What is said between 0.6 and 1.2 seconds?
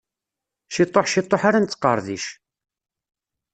Ciṭuḥ